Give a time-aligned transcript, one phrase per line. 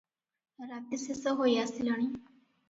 [0.71, 2.09] ରାତି ଶେଷ ହୋଇଆସିଲାଣି।